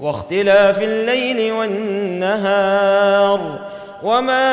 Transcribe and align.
واختلاف 0.00 0.82
الليل 0.82 1.52
والنهار 1.52 3.40
وما 4.02 4.50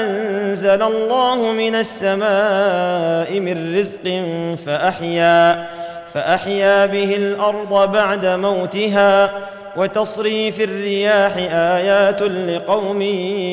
أنزل 0.00 0.82
الله 0.82 1.52
من 1.52 1.74
السماء 1.74 3.40
من 3.40 3.78
رزق 3.78 4.22
فأحيا 4.66 5.66
فأحيا 6.14 6.86
به 6.86 7.16
الأرض 7.16 7.92
بعد 7.92 8.26
موتها 8.26 9.30
وتصريف 9.76 10.60
الرياح 10.60 11.36
آيات 11.52 12.22
لقوم 12.22 13.02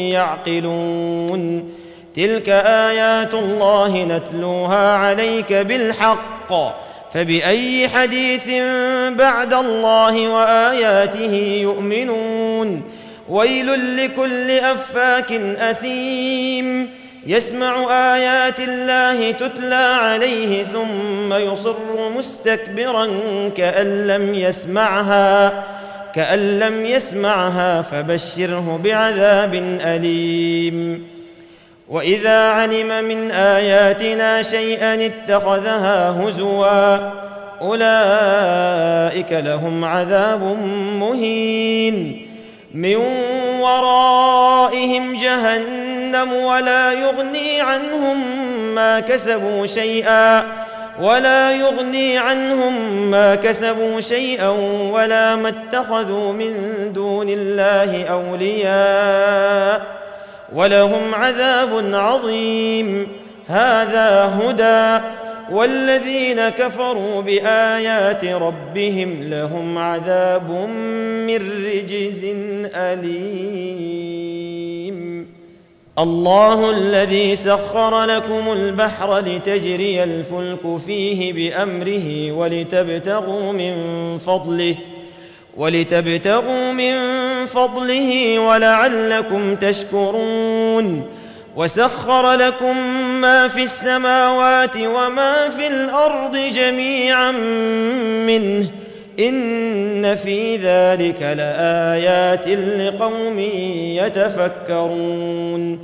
يعقلون. 0.09 1.71
تلك 2.15 2.49
آيات 2.89 3.33
الله 3.33 4.03
نتلوها 4.03 4.91
عليك 4.97 5.53
بالحق. 5.53 6.84
فبأي 7.13 7.87
حديث 7.87 8.47
بعد 9.09 9.53
الله 9.53 10.29
وآياته 10.29 11.59
يؤمنون؟ 11.61 12.83
ويل 13.29 13.97
لكل 13.97 14.51
أفاك 14.51 15.31
أثيم. 15.59 16.89
يسمع 17.27 17.85
آيات 18.15 18.59
الله 18.59 19.31
تتلى 19.31 19.75
عليه 19.75 20.63
ثم 20.63 21.33
يصر 21.33 21.75
مستكبرا 22.17 23.07
كأن 23.57 24.07
لم 24.07 24.33
يسمعها 24.35 25.63
كأن 26.15 26.59
لم 26.59 26.85
يسمعها 26.85 27.81
فبشره 27.81 28.79
بعذاب 28.83 29.55
أليم. 29.81 31.14
وإذا 31.89 32.49
علم 32.49 33.03
من 33.03 33.31
آياتنا 33.31 34.41
شيئا 34.41 35.05
اتخذها 35.05 36.09
هزوا 36.09 36.95
أولئك 37.61 39.31
لهم 39.31 39.85
عذاب 39.85 40.57
مهين. 40.99 42.27
من 42.73 42.95
ورائهم 43.59 45.17
جهنم 45.17 46.33
ولا 46.33 46.93
يغني 46.93 47.61
عنهم 47.61 48.17
ما 48.75 48.99
كسبوا 48.99 49.65
شيئا 49.65 50.43
ولا 51.01 51.51
يغني 51.51 52.17
عنهم 52.17 53.01
ما 53.11 53.35
كسبوا 53.35 54.01
شيئا 54.01 54.49
ولا 54.91 55.35
ما 55.35 55.49
اتخذوا 55.49 56.33
من 56.33 56.53
دون 56.93 57.29
الله 57.29 58.05
أولياء. 58.05 60.04
ولهم 60.55 61.15
عذاب 61.15 61.93
عظيم. 61.93 63.07
هذا 63.47 64.39
هدى. 64.41 65.05
والذين 65.51 66.49
كفروا 66.49 67.21
بآيات 67.21 68.25
ربهم 68.25 69.23
لهم 69.23 69.77
عذاب 69.77 70.51
من 71.27 71.65
رجز 71.65 72.25
أليم. 72.75 74.15
الله 75.99 76.71
الذي 76.71 77.35
سخر 77.35 78.03
لكم 78.03 78.51
البحر 78.51 79.19
لتجري 79.19 80.03
الفلك 80.03 80.77
فيه 80.85 81.33
بأمره 81.33 82.31
ولتبتغوا 82.31 83.53
من 83.53 83.73
فضله 84.17 84.75
ولتبتغوا 85.57 86.71
من 86.71 86.95
فضله 87.45 88.39
ولعلكم 88.39 89.55
تشكرون 89.55 91.05
وسخر 91.55 92.33
لكم 92.33 92.77
ما 93.21 93.47
في 93.47 93.63
السماوات 93.63 94.77
وما 94.77 95.49
في 95.49 95.67
الأرض 95.67 96.37
جميعا 96.37 97.31
منه 98.27 98.67
إن 99.19 100.15
في 100.15 100.55
ذلك 100.55 101.21
لآيات 101.21 102.47
لقوم 102.79 103.39
يتفكرون 104.05 105.79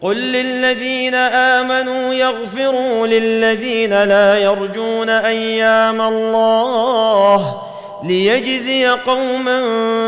قل 0.00 0.16
للذين 0.16 1.14
آمنوا 1.14 2.14
يغفروا 2.14 3.06
للذين 3.06 3.90
لا 4.04 4.38
يرجون 4.38 5.08
أيام 5.08 6.00
الله 6.00 7.67
ليجزي 8.04 8.86
قوما 8.86 9.60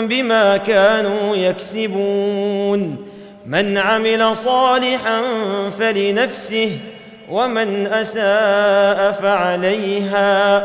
بما 0.06 0.56
كانوا 0.56 1.37
يكسبون. 1.37 2.97
من 3.47 3.78
عمل 3.78 4.37
صالحا 4.37 5.23
فلنفسه 5.78 6.78
ومن 7.31 7.87
أساء 7.87 9.12
فعليها. 9.12 10.61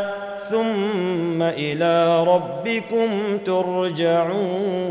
ثم 0.51 1.41
إلى 1.41 2.23
ربكم 2.23 3.37
ترجعون. 3.45 4.85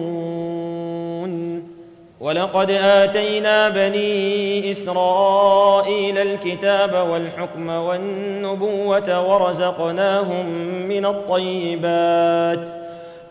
ولقد 2.24 2.70
آتينا 2.70 3.68
بني 3.68 4.70
إسرائيل 4.70 6.18
الكتاب 6.18 7.08
والحكم 7.10 7.68
والنبوة 7.68 9.32
ورزقناهم 9.32 10.46
من 10.88 11.06
الطيبات 11.06 12.68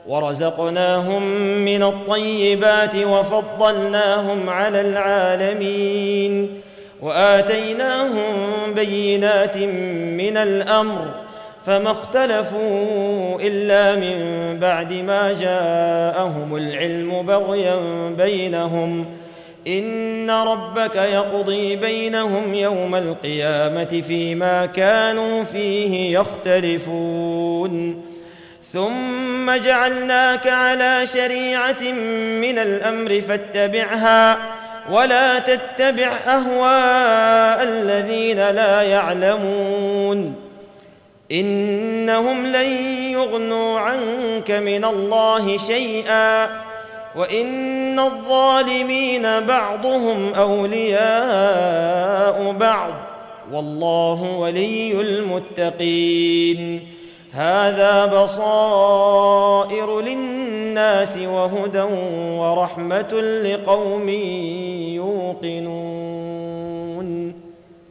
ورزقناهم 0.08 1.24
من 1.66 1.84
الطيبات 1.84 2.96
وفضلناهم 2.96 4.50
على 4.50 4.82
العالمين 4.82 6.62
وآتيناهم 7.02 8.34
بينات 8.76 9.58
من 10.18 10.38
الأمر 10.38 11.06
فما 11.66 11.92
اختلفوا 11.92 13.40
إلا 13.42 13.96
من 13.96 14.18
بعد 14.60 14.94
ما 14.94 15.34
جاءهم 15.34 16.56
العلم 16.56 17.26
بغيا 17.26 17.76
بينهم. 18.18 19.06
إن 19.68 20.32
ربك 20.32 20.96
يقضي 20.96 21.76
بينهم 21.76 22.54
يوم 22.54 22.96
القيامة 22.96 24.04
فيما 24.08 24.66
كانوا 24.66 25.44
فيه 25.44 26.20
يختلفون. 26.20 28.02
ثم 28.74 29.52
جعلناك 29.52 30.48
على 30.48 31.08
شريعة 31.08 31.82
من 32.42 32.58
الأمر 32.58 33.22
فاتبعها 33.22 34.38
ولا 34.92 35.40
تتبع 35.40 36.12
أهواء 36.28 37.64
الذين 37.64 38.50
لا 38.50 38.82
يعلمون. 38.82 40.43
إنهم 41.34 42.46
لن 42.46 42.70
يغنوا 43.12 43.80
عنك 43.80 44.52
من 44.52 44.86
الله 44.86 45.58
شيئا 45.58 46.50
وإن 47.16 48.00
الظالمين 48.00 49.40
بعضهم 49.48 50.34
أولياء 50.34 50.96
بعض 52.60 52.94
والله 53.52 54.38
ولي 54.40 55.02
المتقين 55.02 56.88
هذا 57.32 58.06
بصائر 58.06 60.02
للناس 60.02 61.18
وهدى 61.18 61.82
ورحمة 62.38 63.22
لقوم 63.22 64.10
يوقنون 64.90 66.24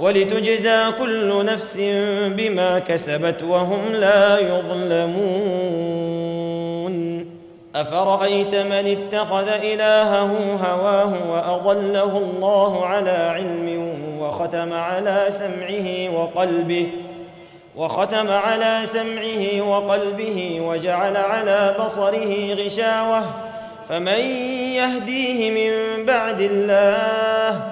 ولتجزى 0.00 0.78
كل 0.98 1.44
نفس 1.44 1.76
بما 2.26 2.78
كسبت 2.78 3.42
وهم 3.42 3.92
لا 3.92 4.38
يظلمون. 4.38 6.12
أفرأيت 7.74 8.54
من 8.54 8.96
اتخذ 8.96 9.48
إلهه 9.48 10.56
هواه 10.64 11.12
وأضله 11.30 12.18
الله 12.18 12.86
على 12.86 13.10
علم 13.10 13.88
وختم 14.20 14.72
على 14.72 15.26
سمعه 15.28 16.10
وقلبه 16.14 16.88
وختم 17.76 18.30
على 18.30 18.80
سمعه 18.84 19.60
وقلبه 19.68 20.60
وجعل 20.60 21.16
على 21.16 21.74
بصره 21.80 22.54
غشاوة. 22.54 23.24
فمن 23.88 24.20
يهديه 24.74 25.50
من 25.50 26.04
بعد 26.06 26.40
الله 26.40 27.71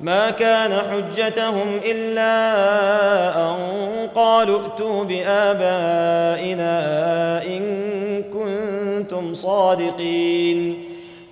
ما 0.00 0.30
كان 0.30 0.72
حجتهم 0.90 1.80
إلا 1.84 2.32
أن 3.36 3.56
قالوا 4.14 4.60
ائتوا 4.60 5.04
بآبائنا 5.04 6.72
إن 7.46 7.62
كنتم 8.22 9.34
صادقين. 9.34 10.84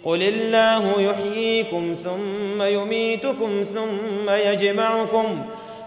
قل 0.04 0.22
الله 0.22 1.00
يحييكم 1.00 1.96
ثم 2.04 2.62
يميتكم 2.62 3.64
ثم 3.74 4.30
يجمعكم 4.30 5.42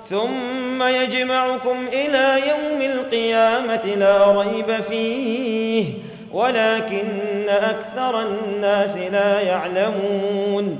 ثم 0.09 0.83
يجمعكم 0.83 1.87
إلى 1.93 2.41
يوم 2.49 2.81
القيامة 2.81 3.85
لا 3.85 4.31
ريب 4.31 4.81
فيه 4.81 5.85
ولكن 6.33 7.49
أكثر 7.49 8.21
الناس 8.21 8.97
لا 8.97 9.41
يعلمون. 9.41 10.79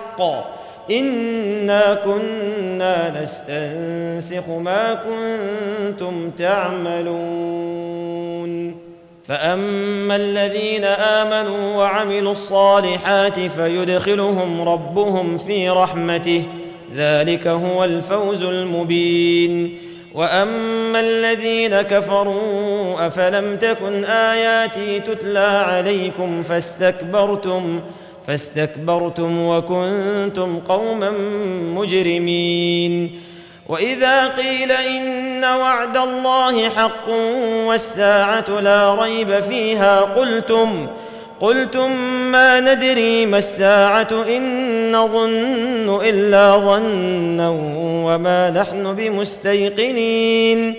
انا 0.91 1.93
كنا 2.05 3.21
نستنسخ 3.23 4.49
ما 4.49 4.93
كنتم 4.93 6.29
تعملون. 6.29 8.01
فاما 9.23 10.15
الذين 10.15 10.83
امنوا 10.83 11.75
وعملوا 11.75 12.31
الصالحات 12.31 13.39
فيدخلهم 13.39 14.69
ربهم 14.69 15.37
في 15.37 15.69
رحمته. 15.69 16.43
ذلك 16.95 17.47
هو 17.47 17.83
الفوز 17.83 18.43
المبين. 18.43 19.77
واما 20.15 20.99
الذين 20.99 21.81
كفروا 21.81 23.07
افلم 23.07 23.55
تكن 23.55 24.05
اياتي 24.05 24.99
تتلى 24.99 25.39
عليكم 25.39 26.43
فاستكبرتم 26.43 27.79
فاستكبرتم 28.27 29.47
وكنتم 29.47 30.59
قوما 30.59 31.11
مجرمين. 31.75 33.21
وإذا 33.69 34.27
قيل 34.27 34.71
إن 34.71 35.43
وعد 35.43 35.97
الله 35.97 36.69
حق 36.69 37.09
والساعة 37.67 38.59
لا 38.59 38.95
ريب 38.95 39.39
فيها 39.39 40.01
قلتم 40.01 40.87
قلتم 41.39 41.91
ما 42.31 42.59
ندري 42.59 43.25
ما 43.25 43.37
الساعة 43.37 44.25
إن 44.37 44.91
نظن 44.91 46.01
إلا 46.03 46.57
ظنا 46.57 47.49
وما 48.05 48.49
نحن 48.49 48.95
بمستيقنين. 48.95 50.75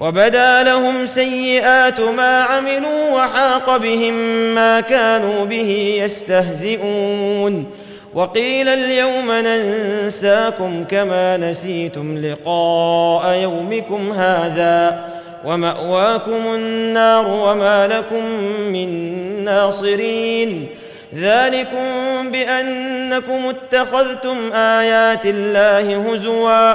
وبدا 0.00 0.62
لهم 0.62 1.06
سيئات 1.06 2.00
ما 2.00 2.42
عملوا 2.42 3.10
وحاق 3.12 3.76
بهم 3.76 4.14
ما 4.54 4.80
كانوا 4.80 5.44
به 5.44 6.00
يستهزئون. 6.04 7.66
وقيل 8.14 8.68
اليوم 8.68 9.30
ننساكم 9.30 10.84
كما 10.84 11.36
نسيتم 11.36 12.18
لقاء 12.18 13.34
يومكم 13.34 14.12
هذا. 14.12 15.04
ومأواكم 15.44 16.54
النار 16.54 17.26
وما 17.28 17.86
لكم 17.86 18.24
من 18.72 18.90
ناصرين. 19.44 20.66
ذلكم 21.14 21.84
بأنكم 22.32 23.38
اتخذتم 23.48 24.52
آيات 24.52 25.26
الله 25.26 26.12
هزوا. 26.12 26.74